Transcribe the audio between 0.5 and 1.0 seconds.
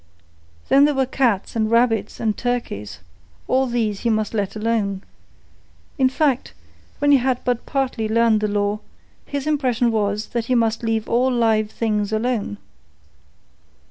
Then there